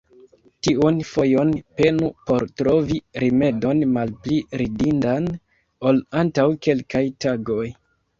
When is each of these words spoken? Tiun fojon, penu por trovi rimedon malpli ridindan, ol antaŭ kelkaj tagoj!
Tiun 0.67 0.95
fojon, 1.07 1.49
penu 1.81 2.07
por 2.29 2.45
trovi 2.61 2.97
rimedon 3.23 3.83
malpli 3.97 4.39
ridindan, 4.63 5.27
ol 5.91 6.01
antaŭ 6.23 6.47
kelkaj 6.69 7.03
tagoj! 7.27 7.69